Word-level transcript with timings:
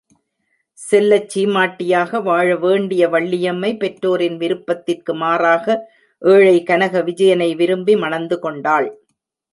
செல்லச் 0.79 1.27
சீமாட்டியாக 1.33 2.21
வாழ 2.21 2.47
வேண்டிய 2.55 3.09
வள்ளியம்மை, 3.09 3.71
பெற்றோரின் 3.77 4.37
விருப்பத்திற்கு 4.37 5.15
மாறாக, 5.15 5.67
ஏழை 6.21 6.57
கனக 6.63 7.03
விஜயனை 7.03 7.49
விரும்பி 7.55 7.95
மணந்து 7.95 8.39
கொண்டாள். 8.39 8.89